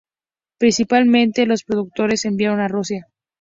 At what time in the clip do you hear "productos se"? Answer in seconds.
1.63-2.27